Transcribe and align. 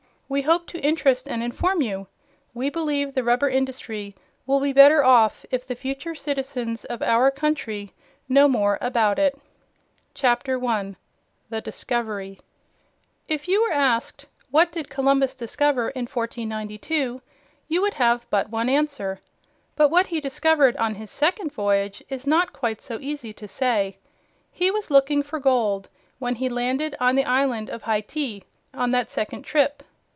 We 0.33 0.43
hope 0.43 0.65
to 0.67 0.79
interest 0.79 1.27
and 1.27 1.43
inform 1.43 1.81
you. 1.81 2.07
We 2.53 2.69
believe 2.69 3.15
the 3.15 3.21
rubber 3.25 3.49
industry 3.49 4.15
will 4.47 4.61
be 4.61 4.71
better 4.71 5.03
off 5.03 5.45
if 5.51 5.67
the 5.67 5.75
future 5.75 6.15
citizens 6.15 6.85
of 6.85 7.01
our 7.01 7.29
country 7.31 7.91
know 8.29 8.47
more 8.47 8.77
about 8.79 9.19
it. 9.19 9.37
CHAPTER 10.13 10.57
1 10.57 10.95
THE 11.49 11.59
DISCOVERY 11.59 12.39
If 13.27 13.49
you 13.49 13.61
were 13.61 13.73
asked, 13.73 14.27
"What 14.51 14.71
did 14.71 14.89
Columbus 14.89 15.35
discover 15.35 15.89
in 15.89 16.03
1492?" 16.03 17.21
you 17.67 17.81
would 17.81 17.95
have 17.95 18.25
but 18.29 18.49
one 18.49 18.69
answer. 18.69 19.19
But 19.75 19.89
what 19.89 20.07
he 20.07 20.21
discovered 20.21 20.77
on 20.77 20.95
his 20.95 21.11
second 21.11 21.51
voyage 21.51 22.01
is 22.07 22.25
not 22.25 22.53
quite 22.53 22.79
so 22.79 22.99
easy 23.01 23.33
to 23.33 23.49
say. 23.49 23.97
He 24.49 24.71
was 24.71 24.89
looking 24.89 25.23
for 25.23 25.39
gold 25.41 25.89
when 26.19 26.35
he 26.35 26.47
landed 26.47 26.95
on 27.01 27.15
the 27.17 27.25
island 27.25 27.69
of 27.69 27.83
Hayti 27.83 28.45
on 28.73 28.91
that 28.91 29.09
second 29.09 29.41
trip. 29.43 29.83